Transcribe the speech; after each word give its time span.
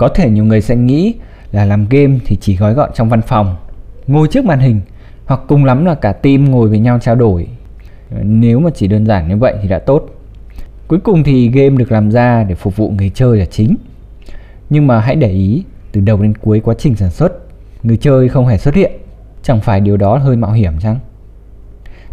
Có 0.00 0.08
thể 0.08 0.30
nhiều 0.30 0.44
người 0.44 0.60
sẽ 0.60 0.76
nghĩ 0.76 1.14
là 1.52 1.64
làm 1.64 1.86
game 1.90 2.18
thì 2.26 2.36
chỉ 2.40 2.56
gói 2.56 2.74
gọn 2.74 2.90
trong 2.94 3.08
văn 3.08 3.22
phòng, 3.22 3.56
ngồi 4.06 4.28
trước 4.28 4.44
màn 4.44 4.58
hình 4.58 4.80
hoặc 5.24 5.40
cùng 5.48 5.64
lắm 5.64 5.84
là 5.84 5.94
cả 5.94 6.12
team 6.12 6.50
ngồi 6.50 6.68
với 6.68 6.78
nhau 6.78 6.98
trao 6.98 7.14
đổi. 7.14 7.46
Nếu 8.22 8.60
mà 8.60 8.70
chỉ 8.74 8.86
đơn 8.86 9.06
giản 9.06 9.28
như 9.28 9.36
vậy 9.36 9.54
thì 9.62 9.68
đã 9.68 9.78
tốt. 9.78 10.06
Cuối 10.88 10.98
cùng 11.00 11.22
thì 11.22 11.48
game 11.48 11.76
được 11.76 11.92
làm 11.92 12.10
ra 12.10 12.44
để 12.44 12.54
phục 12.54 12.76
vụ 12.76 12.90
người 12.90 13.10
chơi 13.14 13.38
là 13.38 13.44
chính. 13.44 13.76
Nhưng 14.70 14.86
mà 14.86 15.00
hãy 15.00 15.16
để 15.16 15.28
ý, 15.28 15.64
từ 15.92 16.00
đầu 16.00 16.22
đến 16.22 16.34
cuối 16.34 16.60
quá 16.60 16.74
trình 16.78 16.96
sản 16.96 17.10
xuất, 17.10 17.32
người 17.82 17.96
chơi 17.96 18.28
không 18.28 18.46
hề 18.46 18.58
xuất 18.58 18.74
hiện. 18.74 18.92
Chẳng 19.42 19.60
phải 19.60 19.80
điều 19.80 19.96
đó 19.96 20.16
hơi 20.16 20.36
mạo 20.36 20.52
hiểm 20.52 20.72
chăng? 20.80 20.98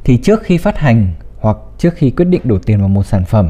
Thì 0.04 0.18
trước 0.18 0.44
khi 0.44 0.58
phát 0.58 0.78
hành 0.78 1.08
hoặc 1.40 1.58
trước 1.78 1.94
khi 1.96 2.12
quyết 2.12 2.26
định 2.26 2.42
đổ 2.44 2.58
tiền 2.66 2.80
vào 2.80 2.90
một 2.90 3.06
sản 3.06 3.26
phẩm, 3.26 3.50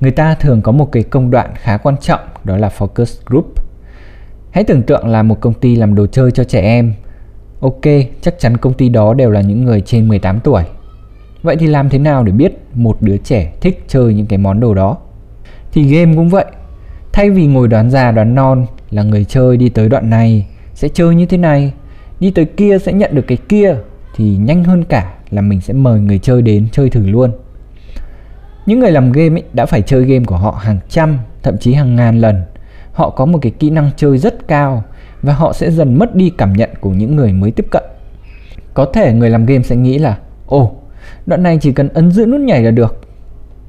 người 0.00 0.10
ta 0.10 0.34
thường 0.34 0.62
có 0.62 0.72
một 0.72 0.92
cái 0.92 1.02
công 1.02 1.30
đoạn 1.30 1.50
khá 1.54 1.76
quan 1.76 1.96
trọng 2.00 2.20
đó 2.44 2.56
là 2.56 2.70
focus 2.78 3.22
group. 3.26 3.61
Hãy 4.52 4.64
tưởng 4.64 4.82
tượng 4.82 5.06
là 5.06 5.22
một 5.22 5.40
công 5.40 5.54
ty 5.54 5.76
làm 5.76 5.94
đồ 5.94 6.06
chơi 6.06 6.30
cho 6.30 6.44
trẻ 6.44 6.60
em. 6.60 6.92
Ok, 7.60 7.80
chắc 8.20 8.38
chắn 8.38 8.56
công 8.56 8.72
ty 8.72 8.88
đó 8.88 9.14
đều 9.14 9.30
là 9.30 9.40
những 9.40 9.64
người 9.64 9.80
trên 9.80 10.08
18 10.08 10.40
tuổi. 10.40 10.62
Vậy 11.42 11.56
thì 11.56 11.66
làm 11.66 11.88
thế 11.88 11.98
nào 11.98 12.24
để 12.24 12.32
biết 12.32 12.58
một 12.74 12.96
đứa 13.00 13.16
trẻ 13.16 13.52
thích 13.60 13.84
chơi 13.88 14.14
những 14.14 14.26
cái 14.26 14.38
món 14.38 14.60
đồ 14.60 14.74
đó? 14.74 14.96
Thì 15.72 15.82
game 15.82 16.14
cũng 16.14 16.28
vậy. 16.28 16.44
Thay 17.12 17.30
vì 17.30 17.46
ngồi 17.46 17.68
đoán 17.68 17.90
già 17.90 18.12
đoán 18.12 18.34
non 18.34 18.66
là 18.90 19.02
người 19.02 19.24
chơi 19.24 19.56
đi 19.56 19.68
tới 19.68 19.88
đoạn 19.88 20.10
này 20.10 20.46
sẽ 20.74 20.88
chơi 20.88 21.14
như 21.14 21.26
thế 21.26 21.36
này, 21.36 21.72
đi 22.20 22.30
tới 22.30 22.44
kia 22.44 22.78
sẽ 22.78 22.92
nhận 22.92 23.14
được 23.14 23.24
cái 23.26 23.38
kia 23.48 23.76
thì 24.16 24.36
nhanh 24.36 24.64
hơn 24.64 24.84
cả 24.84 25.14
là 25.30 25.42
mình 25.42 25.60
sẽ 25.60 25.74
mời 25.74 26.00
người 26.00 26.18
chơi 26.18 26.42
đến 26.42 26.66
chơi 26.72 26.90
thử 26.90 27.06
luôn. 27.06 27.32
Những 28.66 28.80
người 28.80 28.90
làm 28.90 29.12
game 29.12 29.40
ấy 29.40 29.44
đã 29.52 29.66
phải 29.66 29.82
chơi 29.82 30.04
game 30.04 30.24
của 30.24 30.36
họ 30.36 30.50
hàng 30.62 30.78
trăm, 30.88 31.18
thậm 31.42 31.58
chí 31.58 31.72
hàng 31.72 31.96
ngàn 31.96 32.18
lần. 32.18 32.42
Họ 32.92 33.10
có 33.10 33.24
một 33.24 33.38
cái 33.42 33.52
kỹ 33.58 33.70
năng 33.70 33.90
chơi 33.96 34.18
rất 34.18 34.48
cao 34.48 34.84
và 35.22 35.32
họ 35.32 35.52
sẽ 35.52 35.70
dần 35.70 35.98
mất 35.98 36.14
đi 36.14 36.30
cảm 36.38 36.52
nhận 36.52 36.70
của 36.80 36.90
những 36.90 37.16
người 37.16 37.32
mới 37.32 37.50
tiếp 37.50 37.66
cận. 37.70 37.82
Có 38.74 38.84
thể 38.84 39.12
người 39.12 39.30
làm 39.30 39.46
game 39.46 39.62
sẽ 39.62 39.76
nghĩ 39.76 39.98
là 39.98 40.18
Ồ, 40.46 40.72
đoạn 41.26 41.42
này 41.42 41.58
chỉ 41.60 41.72
cần 41.72 41.88
ấn 41.88 42.10
giữ 42.10 42.26
nút 42.26 42.40
nhảy 42.40 42.62
là 42.62 42.70
được. 42.70 43.00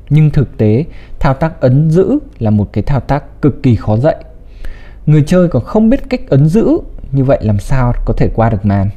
Nhưng 0.10 0.30
thực 0.30 0.58
tế, 0.58 0.86
thao 1.20 1.34
tác 1.34 1.62
ấn 1.62 1.92
giữ 1.92 2.20
là 2.40 2.50
một 2.50 2.70
cái 2.74 2.84
thao 2.84 3.00
tác 3.00 3.42
cực 3.42 3.64
kỳ 3.64 3.76
khó 3.76 3.98
dạy. 3.98 4.16
Người 5.06 5.24
chơi 5.28 5.48
còn 5.48 5.64
không 5.64 5.90
biết 5.90 6.10
cách 6.10 6.22
ấn 6.30 6.48
giữ, 6.48 6.78
như 7.12 7.24
vậy 7.24 7.40
làm 7.42 7.60
sao 7.60 7.94
có 8.06 8.14
thể 8.18 8.30
qua 8.36 8.50
được 8.50 8.66
màn. 8.66 8.90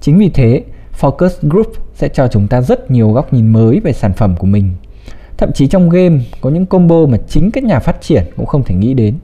Chính 0.00 0.18
vì 0.18 0.28
thế, 0.28 0.64
Focus 1.00 1.28
Group 1.42 1.66
sẽ 1.94 2.08
cho 2.08 2.28
chúng 2.28 2.48
ta 2.48 2.60
rất 2.60 2.90
nhiều 2.90 3.12
góc 3.12 3.32
nhìn 3.32 3.52
mới 3.52 3.80
về 3.80 3.92
sản 3.92 4.12
phẩm 4.12 4.36
của 4.36 4.46
mình. 4.46 4.70
Thậm 5.38 5.52
chí 5.52 5.66
trong 5.66 5.88
game 5.88 6.18
có 6.40 6.50
những 6.50 6.66
combo 6.66 7.06
mà 7.06 7.18
chính 7.28 7.50
các 7.50 7.64
nhà 7.64 7.78
phát 7.78 8.00
triển 8.00 8.24
cũng 8.36 8.46
không 8.46 8.62
thể 8.62 8.74
nghĩ 8.74 8.94
đến. 8.94 9.14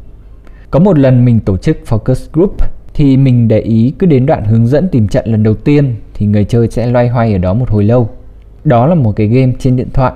Có 0.71 0.79
một 0.79 0.99
lần 0.99 1.25
mình 1.25 1.41
tổ 1.41 1.57
chức 1.57 1.79
Focus 1.89 2.29
Group 2.33 2.57
thì 2.95 3.17
mình 3.17 3.49
để 3.49 3.61
ý 3.61 3.93
cứ 3.99 4.07
đến 4.07 4.27
đoạn 4.27 4.45
hướng 4.45 4.67
dẫn 4.67 4.89
tìm 4.89 5.09
trận 5.09 5.27
lần 5.27 5.43
đầu 5.43 5.55
tiên 5.55 5.95
thì 6.15 6.27
người 6.27 6.45
chơi 6.45 6.69
sẽ 6.69 6.87
loay 6.87 7.09
hoay 7.09 7.33
ở 7.33 7.39
đó 7.39 7.55
một 7.55 7.71
hồi 7.71 7.85
lâu. 7.85 8.11
Đó 8.65 8.87
là 8.87 8.95
một 8.95 9.13
cái 9.17 9.27
game 9.27 9.53
trên 9.59 9.77
điện 9.77 9.89
thoại. 9.93 10.13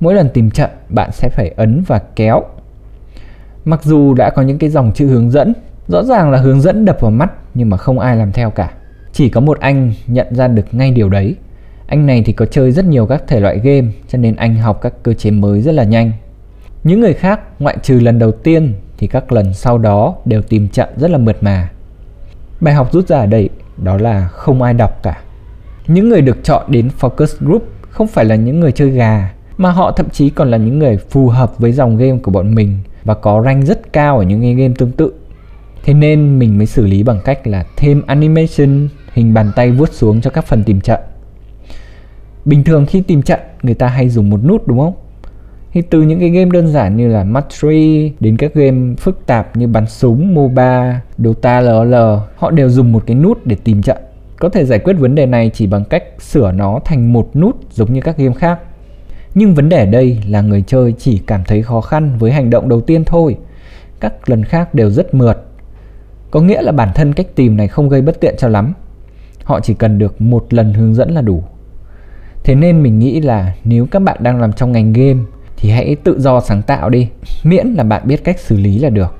Mỗi 0.00 0.14
lần 0.14 0.28
tìm 0.34 0.50
trận 0.50 0.70
bạn 0.88 1.10
sẽ 1.12 1.28
phải 1.28 1.48
ấn 1.56 1.82
và 1.86 1.98
kéo. 1.98 2.42
Mặc 3.64 3.84
dù 3.84 4.14
đã 4.14 4.30
có 4.30 4.42
những 4.42 4.58
cái 4.58 4.70
dòng 4.70 4.92
chữ 4.94 5.06
hướng 5.06 5.30
dẫn, 5.30 5.52
rõ 5.88 6.02
ràng 6.02 6.30
là 6.30 6.38
hướng 6.38 6.60
dẫn 6.60 6.84
đập 6.84 7.00
vào 7.00 7.10
mắt 7.10 7.32
nhưng 7.54 7.70
mà 7.70 7.76
không 7.76 7.98
ai 7.98 8.16
làm 8.16 8.32
theo 8.32 8.50
cả. 8.50 8.72
Chỉ 9.12 9.28
có 9.28 9.40
một 9.40 9.60
anh 9.60 9.92
nhận 10.06 10.34
ra 10.34 10.48
được 10.48 10.66
ngay 10.72 10.90
điều 10.90 11.08
đấy. 11.08 11.34
Anh 11.88 12.06
này 12.06 12.22
thì 12.26 12.32
có 12.32 12.46
chơi 12.46 12.72
rất 12.72 12.84
nhiều 12.84 13.06
các 13.06 13.22
thể 13.26 13.40
loại 13.40 13.58
game, 13.58 13.88
cho 14.08 14.18
nên 14.18 14.36
anh 14.36 14.54
học 14.54 14.78
các 14.82 14.94
cơ 15.02 15.14
chế 15.14 15.30
mới 15.30 15.62
rất 15.62 15.72
là 15.72 15.84
nhanh. 15.84 16.12
Những 16.84 17.00
người 17.00 17.14
khác, 17.14 17.40
ngoại 17.58 17.76
trừ 17.82 18.00
lần 18.00 18.18
đầu 18.18 18.32
tiên, 18.32 18.72
thì 18.98 19.06
các 19.06 19.32
lần 19.32 19.54
sau 19.54 19.78
đó 19.78 20.14
đều 20.24 20.42
tìm 20.42 20.68
trận 20.68 20.88
rất 20.96 21.10
là 21.10 21.18
mượt 21.18 21.36
mà. 21.40 21.70
Bài 22.60 22.74
học 22.74 22.92
rút 22.92 23.08
ra 23.08 23.18
ở 23.18 23.26
đây, 23.26 23.48
đó 23.76 23.96
là 23.96 24.28
không 24.28 24.62
ai 24.62 24.74
đọc 24.74 25.02
cả. 25.02 25.18
Những 25.86 26.08
người 26.08 26.20
được 26.20 26.44
chọn 26.44 26.62
đến 26.68 26.88
focus 27.00 27.46
group 27.46 27.64
không 27.90 28.06
phải 28.06 28.24
là 28.24 28.34
những 28.34 28.60
người 28.60 28.72
chơi 28.72 28.90
gà, 28.90 29.34
mà 29.56 29.70
họ 29.70 29.92
thậm 29.92 30.10
chí 30.10 30.30
còn 30.30 30.50
là 30.50 30.56
những 30.56 30.78
người 30.78 30.96
phù 30.96 31.28
hợp 31.28 31.58
với 31.58 31.72
dòng 31.72 31.96
game 31.96 32.18
của 32.18 32.30
bọn 32.30 32.54
mình 32.54 32.78
và 33.04 33.14
có 33.14 33.42
rank 33.44 33.66
rất 33.66 33.92
cao 33.92 34.18
ở 34.18 34.24
những 34.24 34.56
game 34.56 34.74
tương 34.78 34.92
tự. 34.92 35.12
Thế 35.84 35.94
nên 35.94 36.38
mình 36.38 36.58
mới 36.58 36.66
xử 36.66 36.86
lý 36.86 37.02
bằng 37.02 37.20
cách 37.24 37.46
là 37.46 37.64
thêm 37.76 38.02
animation, 38.06 38.88
hình 39.12 39.34
bàn 39.34 39.52
tay 39.56 39.70
vuốt 39.70 39.92
xuống 39.92 40.20
cho 40.20 40.30
các 40.30 40.46
phần 40.46 40.64
tìm 40.64 40.80
trận. 40.80 41.00
Bình 42.48 42.64
thường 42.64 42.86
khi 42.86 43.00
tìm 43.00 43.22
trận 43.22 43.40
người 43.62 43.74
ta 43.74 43.86
hay 43.88 44.08
dùng 44.08 44.30
một 44.30 44.44
nút 44.44 44.66
đúng 44.66 44.78
không? 44.78 44.94
Thì 45.72 45.82
từ 45.82 46.02
những 46.02 46.20
cái 46.20 46.28
game 46.28 46.50
đơn 46.50 46.68
giản 46.68 46.96
như 46.96 47.08
là 47.08 47.24
Mastery 47.24 48.12
đến 48.20 48.36
các 48.36 48.54
game 48.54 48.94
phức 48.98 49.26
tạp 49.26 49.56
như 49.56 49.66
bắn 49.66 49.86
súng, 49.86 50.34
MOBA, 50.34 51.00
Dota, 51.18 51.60
LOL, 51.60 51.94
họ 52.36 52.50
đều 52.50 52.70
dùng 52.70 52.92
một 52.92 53.02
cái 53.06 53.16
nút 53.16 53.46
để 53.46 53.56
tìm 53.64 53.82
trận. 53.82 53.96
Có 54.38 54.48
thể 54.48 54.64
giải 54.64 54.78
quyết 54.78 54.92
vấn 54.92 55.14
đề 55.14 55.26
này 55.26 55.50
chỉ 55.54 55.66
bằng 55.66 55.84
cách 55.84 56.04
sửa 56.18 56.52
nó 56.52 56.80
thành 56.84 57.12
một 57.12 57.36
nút 57.36 57.56
giống 57.70 57.92
như 57.92 58.00
các 58.00 58.16
game 58.16 58.34
khác. 58.34 58.58
Nhưng 59.34 59.54
vấn 59.54 59.68
đề 59.68 59.78
ở 59.78 59.86
đây 59.86 60.22
là 60.28 60.40
người 60.40 60.64
chơi 60.66 60.94
chỉ 60.98 61.18
cảm 61.26 61.40
thấy 61.46 61.62
khó 61.62 61.80
khăn 61.80 62.18
với 62.18 62.32
hành 62.32 62.50
động 62.50 62.68
đầu 62.68 62.80
tiên 62.80 63.04
thôi. 63.04 63.36
Các 64.00 64.30
lần 64.30 64.44
khác 64.44 64.74
đều 64.74 64.90
rất 64.90 65.14
mượt. 65.14 65.38
Có 66.30 66.40
nghĩa 66.40 66.62
là 66.62 66.72
bản 66.72 66.88
thân 66.94 67.12
cách 67.12 67.26
tìm 67.34 67.56
này 67.56 67.68
không 67.68 67.88
gây 67.88 68.02
bất 68.02 68.20
tiện 68.20 68.34
cho 68.38 68.48
lắm 68.48 68.72
họ 69.44 69.60
chỉ 69.60 69.74
cần 69.74 69.98
được 69.98 70.20
một 70.20 70.46
lần 70.50 70.74
hướng 70.74 70.94
dẫn 70.94 71.10
là 71.10 71.20
đủ 71.20 71.42
thế 72.48 72.54
nên 72.54 72.82
mình 72.82 72.98
nghĩ 72.98 73.20
là 73.20 73.54
nếu 73.64 73.86
các 73.86 74.02
bạn 74.02 74.16
đang 74.20 74.40
làm 74.40 74.52
trong 74.52 74.72
ngành 74.72 74.92
game 74.92 75.20
thì 75.56 75.70
hãy 75.70 75.96
tự 76.04 76.20
do 76.20 76.40
sáng 76.40 76.62
tạo 76.62 76.90
đi 76.90 77.08
miễn 77.42 77.66
là 77.66 77.84
bạn 77.84 78.02
biết 78.04 78.24
cách 78.24 78.38
xử 78.38 78.56
lý 78.56 78.78
là 78.78 78.90
được. 78.90 79.14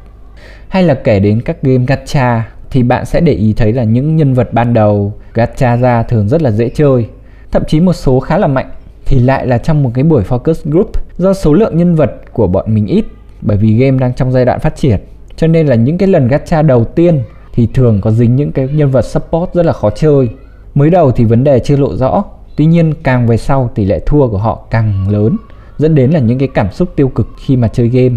Hay 0.68 0.82
là 0.82 0.94
kể 0.94 1.20
đến 1.20 1.40
các 1.40 1.62
game 1.62 1.84
gacha 1.86 2.48
thì 2.70 2.82
bạn 2.82 3.04
sẽ 3.04 3.20
để 3.20 3.32
ý 3.32 3.52
thấy 3.52 3.72
là 3.72 3.84
những 3.84 4.16
nhân 4.16 4.34
vật 4.34 4.52
ban 4.52 4.74
đầu 4.74 5.12
gacha 5.34 5.76
ra 5.76 6.02
thường 6.02 6.28
rất 6.28 6.42
là 6.42 6.50
dễ 6.50 6.68
chơi. 6.68 7.06
Thậm 7.50 7.62
chí 7.68 7.80
một 7.80 7.92
số 7.92 8.20
khá 8.20 8.38
là 8.38 8.46
mạnh 8.46 8.70
thì 9.06 9.18
lại 9.18 9.46
là 9.46 9.58
trong 9.58 9.82
một 9.82 9.90
cái 9.94 10.04
buổi 10.04 10.22
focus 10.22 10.70
group 10.70 10.90
do 11.18 11.34
số 11.34 11.52
lượng 11.54 11.76
nhân 11.76 11.94
vật 11.94 12.12
của 12.32 12.46
bọn 12.46 12.74
mình 12.74 12.86
ít 12.86 13.04
bởi 13.40 13.56
vì 13.56 13.74
game 13.74 13.98
đang 13.98 14.14
trong 14.14 14.32
giai 14.32 14.44
đoạn 14.44 14.60
phát 14.60 14.76
triển. 14.76 15.00
Cho 15.36 15.46
nên 15.46 15.66
là 15.66 15.74
những 15.74 15.98
cái 15.98 16.08
lần 16.08 16.28
gacha 16.28 16.62
đầu 16.62 16.84
tiên 16.84 17.22
thì 17.54 17.68
thường 17.74 18.00
có 18.00 18.10
dính 18.10 18.36
những 18.36 18.52
cái 18.52 18.68
nhân 18.68 18.90
vật 18.90 19.02
support 19.02 19.52
rất 19.54 19.66
là 19.66 19.72
khó 19.72 19.90
chơi. 19.90 20.28
Mới 20.74 20.90
đầu 20.90 21.10
thì 21.10 21.24
vấn 21.24 21.44
đề 21.44 21.58
chưa 21.58 21.76
lộ 21.76 21.96
rõ, 21.96 22.24
tuy 22.58 22.66
nhiên 22.66 22.94
càng 23.02 23.26
về 23.26 23.36
sau 23.36 23.70
tỷ 23.74 23.84
lệ 23.84 24.00
thua 24.06 24.28
của 24.28 24.38
họ 24.38 24.66
càng 24.70 25.08
lớn, 25.08 25.36
dẫn 25.76 25.94
đến 25.94 26.10
là 26.10 26.20
những 26.20 26.38
cái 26.38 26.48
cảm 26.54 26.72
xúc 26.72 26.92
tiêu 26.96 27.08
cực 27.08 27.28
khi 27.38 27.56
mà 27.56 27.68
chơi 27.68 27.88
game. 27.88 28.14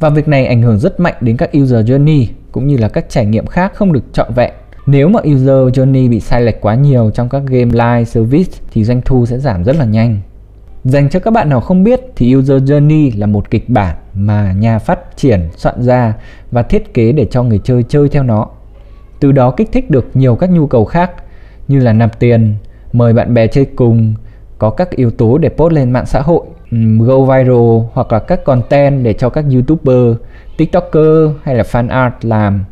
Và 0.00 0.08
việc 0.08 0.28
này 0.28 0.46
ảnh 0.46 0.62
hưởng 0.62 0.78
rất 0.78 1.00
mạnh 1.00 1.14
đến 1.20 1.36
các 1.36 1.50
user 1.58 1.90
journey 1.90 2.26
cũng 2.52 2.66
như 2.66 2.76
là 2.76 2.88
các 2.88 3.06
trải 3.08 3.26
nghiệm 3.26 3.46
khác 3.46 3.72
không 3.74 3.92
được 3.92 4.04
trọn 4.12 4.34
vẹn. 4.34 4.52
Nếu 4.86 5.08
mà 5.08 5.20
user 5.20 5.78
journey 5.78 6.10
bị 6.10 6.20
sai 6.20 6.42
lệch 6.42 6.60
quá 6.60 6.74
nhiều 6.74 7.10
trong 7.14 7.28
các 7.28 7.42
game 7.46 7.70
live 7.72 8.04
service 8.04 8.52
thì 8.72 8.84
doanh 8.84 9.00
thu 9.04 9.26
sẽ 9.26 9.38
giảm 9.38 9.64
rất 9.64 9.76
là 9.76 9.84
nhanh. 9.84 10.20
Dành 10.84 11.10
cho 11.10 11.20
các 11.20 11.30
bạn 11.30 11.48
nào 11.48 11.60
không 11.60 11.84
biết 11.84 12.00
thì 12.16 12.36
User 12.36 12.62
Journey 12.62 13.18
là 13.18 13.26
một 13.26 13.50
kịch 13.50 13.68
bản 13.68 13.96
mà 14.14 14.52
nhà 14.52 14.78
phát 14.78 15.16
triển 15.16 15.48
soạn 15.56 15.82
ra 15.82 16.14
và 16.50 16.62
thiết 16.62 16.94
kế 16.94 17.12
để 17.12 17.26
cho 17.30 17.42
người 17.42 17.60
chơi 17.64 17.82
chơi 17.88 18.08
theo 18.08 18.22
nó 18.22 18.46
từ 19.20 19.32
đó 19.32 19.50
kích 19.50 19.72
thích 19.72 19.90
được 19.90 20.06
nhiều 20.14 20.36
các 20.36 20.50
nhu 20.50 20.66
cầu 20.66 20.84
khác 20.84 21.10
như 21.68 21.78
là 21.78 21.92
nạp 21.92 22.20
tiền, 22.20 22.54
mời 22.92 23.12
bạn 23.12 23.34
bè 23.34 23.46
chơi 23.46 23.64
cùng, 23.64 24.14
có 24.58 24.70
các 24.70 24.90
yếu 24.90 25.10
tố 25.10 25.38
để 25.38 25.48
post 25.48 25.72
lên 25.72 25.90
mạng 25.90 26.06
xã 26.06 26.20
hội, 26.20 26.46
ừ, 26.70 26.78
go 27.00 27.20
viral 27.20 27.88
hoặc 27.92 28.12
là 28.12 28.18
các 28.18 28.44
content 28.44 29.04
để 29.04 29.12
cho 29.12 29.28
các 29.28 29.44
youtuber, 29.52 30.16
tiktoker 30.56 31.30
hay 31.42 31.54
là 31.54 31.62
fan 31.62 31.88
art 31.88 32.14
làm. 32.22 32.64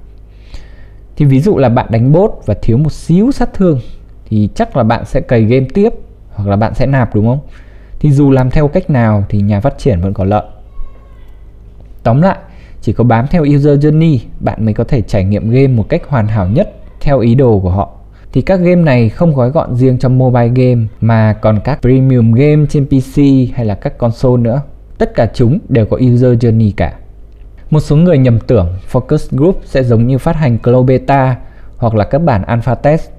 Thì 1.17 1.25
ví 1.25 1.41
dụ 1.41 1.57
là 1.57 1.69
bạn 1.69 1.87
đánh 1.91 2.13
bot 2.13 2.31
và 2.47 2.55
thiếu 2.63 2.79
một 2.79 2.93
xíu 2.93 3.33
sát 3.33 3.55
thương 3.55 3.81
thì 4.29 4.49
chắc 4.55 4.77
là 4.77 4.83
bạn 4.83 5.05
sẽ 5.05 5.21
cày 5.21 5.45
game 5.45 5.67
tiếp 5.75 5.89
hoặc 6.31 6.49
là 6.49 6.57
bạn 6.57 6.75
sẽ 6.75 6.87
nạp 6.87 7.15
đúng 7.15 7.27
không? 7.27 7.41
Thì 7.99 8.13
dù 8.13 8.31
làm 8.31 8.51
theo 8.51 8.69
cách 8.69 8.91
nào 8.91 9.25
thì 9.29 9.41
nhà 9.41 9.61
phát 9.61 9.79
triển 9.79 10.01
vẫn 10.01 10.15
có 10.15 10.25
lợi. 10.25 10.45
Tóm 12.03 12.23
lại, 12.23 12.39
chỉ 12.81 12.93
có 12.93 13.05
bám 13.05 13.27
theo 13.27 13.43
user 13.43 13.87
journey 13.87 14.19
bạn 14.41 14.65
mới 14.65 14.75
có 14.75 14.85
thể 14.85 15.03
trải 15.03 15.25
nghiệm 15.25 15.51
game 15.51 15.69
một 15.69 15.89
cách 15.89 16.03
hoàn 16.09 16.29
hảo 16.29 16.49
nhất 16.49 16.75
theo 17.01 17.19
ý 17.19 17.35
đồ 17.35 17.59
của 17.59 17.71
họ. 17.71 17.96
Thì 18.37 18.43
các 18.43 18.57
game 18.57 18.83
này 18.83 19.09
không 19.09 19.35
gói 19.35 19.51
gọn 19.51 19.75
riêng 19.75 19.99
cho 19.99 20.09
mobile 20.09 20.49
game, 20.49 20.87
mà 21.01 21.33
còn 21.33 21.61
các 21.65 21.79
premium 21.81 22.33
game 22.33 22.67
trên 22.69 22.87
PC 22.87 23.21
hay 23.55 23.67
là 23.67 23.75
các 23.75 23.99
console 23.99 24.43
nữa. 24.43 24.63
Tất 24.99 25.15
cả 25.15 25.31
chúng 25.35 25.59
đều 25.69 25.87
có 25.87 25.97
user 25.97 26.45
journey 26.45 26.73
cả. 26.77 26.95
Một 27.71 27.81
số 27.81 27.97
người 27.97 28.19
nhầm 28.19 28.39
tưởng 28.41 28.69
Focus 28.93 29.39
Group 29.39 29.61
sẽ 29.65 29.83
giống 29.83 30.07
như 30.07 30.19
phát 30.19 30.37
hành 30.37 30.59
Cloud 30.59 30.89
Beta 30.89 31.37
hoặc 31.77 31.95
là 31.95 32.05
các 32.05 32.19
bản 32.19 32.43
Alpha 32.43 32.75
Test. 32.75 33.11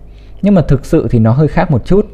Nhưng 0.41 0.55
mà 0.55 0.61
thực 0.61 0.85
sự 0.85 1.07
thì 1.11 1.19
nó 1.19 1.31
hơi 1.31 1.47
khác 1.47 1.71
một 1.71 1.85
chút. 1.85 2.05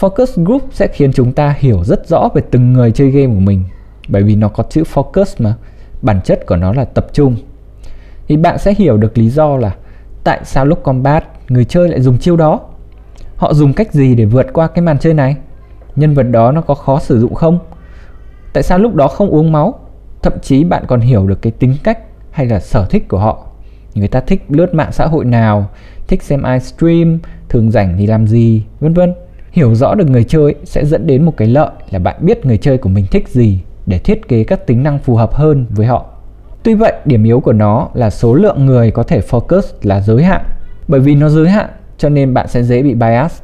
Focus 0.00 0.44
Group 0.44 0.62
sẽ 0.72 0.88
khiến 0.88 1.12
chúng 1.12 1.32
ta 1.32 1.54
hiểu 1.58 1.84
rất 1.84 2.08
rõ 2.08 2.28
về 2.34 2.42
từng 2.50 2.72
người 2.72 2.92
chơi 2.92 3.10
game 3.10 3.34
của 3.34 3.40
mình, 3.40 3.64
bởi 4.08 4.22
vì 4.22 4.36
nó 4.36 4.48
có 4.48 4.64
chữ 4.70 4.82
focus 4.94 5.24
mà, 5.38 5.54
bản 6.02 6.20
chất 6.24 6.46
của 6.46 6.56
nó 6.56 6.72
là 6.72 6.84
tập 6.84 7.06
trung 7.12 7.36
thì 8.28 8.36
bạn 8.36 8.58
sẽ 8.58 8.74
hiểu 8.74 8.96
được 8.96 9.18
lý 9.18 9.30
do 9.30 9.56
là 9.56 9.74
tại 10.24 10.40
sao 10.44 10.64
lúc 10.64 10.82
combat, 10.82 11.24
người 11.48 11.64
chơi 11.64 11.88
lại 11.88 12.00
dùng 12.00 12.18
chiêu 12.18 12.36
đó? 12.36 12.60
Họ 13.36 13.54
dùng 13.54 13.72
cách 13.72 13.92
gì 13.92 14.14
để 14.14 14.24
vượt 14.24 14.46
qua 14.52 14.68
cái 14.68 14.82
màn 14.82 14.98
chơi 14.98 15.14
này? 15.14 15.36
Nhân 15.96 16.14
vật 16.14 16.22
đó 16.22 16.52
nó 16.52 16.60
có 16.60 16.74
khó 16.74 16.98
sử 16.98 17.20
dụng 17.20 17.34
không? 17.34 17.58
Tại 18.52 18.62
sao 18.62 18.78
lúc 18.78 18.94
đó 18.94 19.08
không 19.08 19.30
uống 19.30 19.52
máu? 19.52 19.80
Thậm 20.22 20.32
chí 20.42 20.64
bạn 20.64 20.84
còn 20.88 21.00
hiểu 21.00 21.26
được 21.26 21.42
cái 21.42 21.52
tính 21.52 21.76
cách 21.84 21.98
hay 22.30 22.46
là 22.46 22.60
sở 22.60 22.86
thích 22.90 23.08
của 23.08 23.18
họ. 23.18 23.46
Người 23.94 24.08
ta 24.08 24.20
thích 24.20 24.44
lướt 24.48 24.74
mạng 24.74 24.92
xã 24.92 25.06
hội 25.06 25.24
nào, 25.24 25.68
thích 26.08 26.22
xem 26.22 26.42
ai 26.42 26.60
stream, 26.60 27.18
thường 27.48 27.70
rảnh 27.70 27.96
thì 27.98 28.06
làm 28.06 28.26
gì, 28.26 28.64
vân 28.80 28.94
vân. 28.94 29.14
Hiểu 29.52 29.74
rõ 29.74 29.94
được 29.94 30.10
người 30.10 30.24
chơi 30.24 30.54
sẽ 30.64 30.84
dẫn 30.84 31.06
đến 31.06 31.22
một 31.22 31.36
cái 31.36 31.48
lợi 31.48 31.70
là 31.90 31.98
bạn 31.98 32.16
biết 32.20 32.46
người 32.46 32.58
chơi 32.58 32.78
của 32.78 32.88
mình 32.88 33.06
thích 33.10 33.28
gì 33.28 33.60
để 33.86 33.98
thiết 33.98 34.28
kế 34.28 34.44
các 34.44 34.66
tính 34.66 34.82
năng 34.82 34.98
phù 34.98 35.16
hợp 35.16 35.34
hơn 35.34 35.66
với 35.70 35.86
họ 35.86 36.11
tuy 36.62 36.74
vậy, 36.74 36.92
điểm 37.04 37.24
yếu 37.24 37.40
của 37.40 37.52
nó 37.52 37.88
là 37.94 38.10
số 38.10 38.34
lượng 38.34 38.66
người 38.66 38.90
có 38.90 39.02
thể 39.02 39.20
focus 39.20 39.62
là 39.82 40.00
giới 40.00 40.22
hạn. 40.22 40.44
Bởi 40.88 41.00
vì 41.00 41.14
nó 41.14 41.28
giới 41.28 41.48
hạn, 41.48 41.66
cho 41.98 42.08
nên 42.08 42.34
bạn 42.34 42.48
sẽ 42.48 42.62
dễ 42.62 42.82
bị 42.82 42.94
bias. 42.94 43.40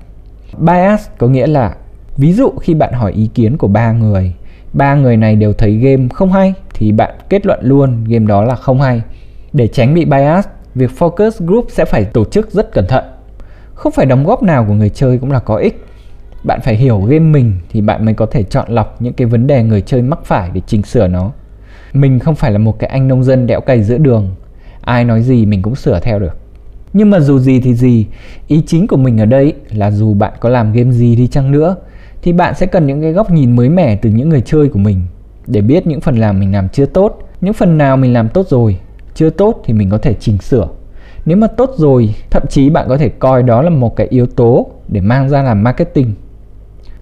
Bias 0.58 1.08
có 1.18 1.28
nghĩa 1.28 1.46
là, 1.46 1.74
ví 2.16 2.32
dụ 2.32 2.50
khi 2.60 2.74
bạn 2.74 2.92
hỏi 2.92 3.12
ý 3.12 3.26
kiến 3.34 3.56
của 3.56 3.68
ba 3.68 3.92
người 3.92 4.34
ba 4.72 4.94
người 4.94 5.16
này 5.16 5.36
đều 5.36 5.52
thấy 5.52 5.76
game 5.76 6.08
không 6.14 6.32
hay, 6.32 6.54
thì 6.74 6.92
bạn 6.92 7.14
kết 7.28 7.46
luận 7.46 7.58
luôn 7.62 8.04
game 8.04 8.26
đó 8.26 8.44
là 8.44 8.54
không 8.54 8.80
hay. 8.80 9.02
Để 9.52 9.68
tránh 9.68 9.94
bị 9.94 10.04
bias, 10.04 10.46
việc 10.74 10.90
focus 10.98 11.30
group 11.46 11.66
sẽ 11.68 11.84
phải 11.84 12.04
tổ 12.04 12.24
chức 12.24 12.50
rất 12.50 12.72
cẩn 12.72 12.86
thận. 12.86 13.04
Không 13.74 13.92
phải 13.92 14.06
đóng 14.06 14.24
góp 14.24 14.42
nào 14.42 14.64
của 14.68 14.74
người 14.74 14.90
chơi 14.90 15.18
cũng 15.18 15.32
là 15.32 15.38
có 15.38 15.56
ích. 15.56 15.84
Bạn 16.44 16.60
phải 16.60 16.76
hiểu 16.76 17.00
game 17.00 17.18
mình 17.18 17.52
thì 17.70 17.80
bạn 17.80 18.04
mới 18.04 18.14
có 18.14 18.26
thể 18.26 18.42
chọn 18.42 18.68
lọc 18.68 19.02
những 19.02 19.12
cái 19.12 19.26
vấn 19.26 19.46
đề 19.46 19.62
người 19.62 19.80
chơi 19.80 20.02
mắc 20.02 20.18
phải 20.24 20.50
để 20.52 20.60
chỉnh 20.66 20.82
sửa 20.82 21.08
nó 21.08 21.32
mình 21.92 22.18
không 22.18 22.34
phải 22.34 22.52
là 22.52 22.58
một 22.58 22.78
cái 22.78 22.90
anh 22.90 23.08
nông 23.08 23.24
dân 23.24 23.46
đẽo 23.46 23.60
cày 23.60 23.82
giữa 23.82 23.98
đường. 23.98 24.34
Ai 24.80 25.04
nói 25.04 25.22
gì 25.22 25.46
mình 25.46 25.62
cũng 25.62 25.74
sửa 25.74 26.00
theo 26.00 26.18
được. 26.18 26.36
Nhưng 26.92 27.10
mà 27.10 27.20
dù 27.20 27.38
gì 27.38 27.60
thì 27.60 27.74
gì, 27.74 28.06
ý 28.46 28.62
chính 28.66 28.86
của 28.86 28.96
mình 28.96 29.18
ở 29.18 29.24
đây 29.24 29.54
là 29.72 29.90
dù 29.90 30.14
bạn 30.14 30.32
có 30.40 30.48
làm 30.48 30.72
game 30.72 30.92
gì 30.92 31.16
đi 31.16 31.26
chăng 31.26 31.50
nữa, 31.50 31.76
thì 32.22 32.32
bạn 32.32 32.54
sẽ 32.54 32.66
cần 32.66 32.86
những 32.86 33.02
cái 33.02 33.12
góc 33.12 33.30
nhìn 33.30 33.56
mới 33.56 33.68
mẻ 33.68 33.96
từ 33.96 34.10
những 34.10 34.28
người 34.28 34.40
chơi 34.40 34.68
của 34.68 34.78
mình. 34.78 35.02
Để 35.46 35.60
biết 35.60 35.86
những 35.86 36.00
phần 36.00 36.16
làm 36.16 36.40
mình 36.40 36.52
làm 36.52 36.68
chưa 36.68 36.86
tốt, 36.86 37.18
những 37.40 37.52
phần 37.52 37.78
nào 37.78 37.96
mình 37.96 38.12
làm 38.12 38.28
tốt 38.28 38.46
rồi, 38.48 38.78
chưa 39.14 39.30
tốt 39.30 39.62
thì 39.64 39.74
mình 39.74 39.90
có 39.90 39.98
thể 39.98 40.14
chỉnh 40.14 40.38
sửa. 40.38 40.68
Nếu 41.24 41.36
mà 41.36 41.46
tốt 41.46 41.70
rồi, 41.76 42.14
thậm 42.30 42.42
chí 42.48 42.70
bạn 42.70 42.86
có 42.88 42.96
thể 42.96 43.08
coi 43.08 43.42
đó 43.42 43.62
là 43.62 43.70
một 43.70 43.96
cái 43.96 44.06
yếu 44.10 44.26
tố 44.26 44.66
để 44.88 45.00
mang 45.00 45.28
ra 45.28 45.42
làm 45.42 45.62
marketing. 45.62 46.14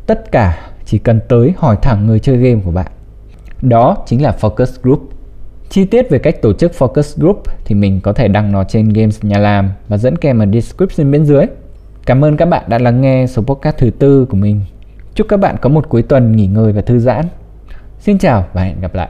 Tất 0.07 0.33
cả 0.33 0.59
chỉ 0.85 0.99
cần 0.99 1.21
tới 1.29 1.55
hỏi 1.57 1.77
thẳng 1.83 2.07
người 2.07 2.19
chơi 2.19 2.37
game 2.37 2.61
của 2.65 2.71
bạn 2.71 2.87
đó 3.63 3.97
chính 4.07 4.23
là 4.23 4.37
focus 4.41 4.83
group. 4.83 5.11
Chi 5.69 5.85
tiết 5.85 6.11
về 6.11 6.19
cách 6.19 6.43
tổ 6.43 6.53
chức 6.53 6.73
focus 6.79 7.21
group 7.21 7.43
thì 7.65 7.75
mình 7.75 8.01
có 8.01 8.13
thể 8.13 8.29
đăng 8.29 8.53
nó 8.53 8.65
trên 8.65 8.89
games 8.89 9.25
nhà 9.25 9.39
làm 9.39 9.71
và 9.89 9.97
dẫn 9.97 10.17
kèm 10.17 10.39
ở 10.39 10.47
description 10.53 11.11
bên 11.11 11.25
dưới. 11.25 11.47
Cảm 12.07 12.25
ơn 12.25 12.37
các 12.37 12.47
bạn 12.47 12.65
đã 12.69 12.79
lắng 12.79 13.01
nghe 13.01 13.27
số 13.27 13.43
podcast 13.43 13.77
thứ 13.79 13.91
tư 13.91 14.27
của 14.31 14.37
mình. 14.37 14.61
Chúc 15.15 15.27
các 15.29 15.37
bạn 15.37 15.57
có 15.61 15.69
một 15.69 15.89
cuối 15.89 16.03
tuần 16.03 16.37
nghỉ 16.37 16.47
ngơi 16.47 16.73
và 16.73 16.81
thư 16.81 16.99
giãn. 16.99 17.25
Xin 17.99 18.19
chào 18.19 18.47
và 18.53 18.63
hẹn 18.63 18.81
gặp 18.81 18.95
lại. 18.95 19.09